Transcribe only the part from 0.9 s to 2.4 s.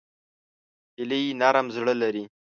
هیلۍ نرم زړه لري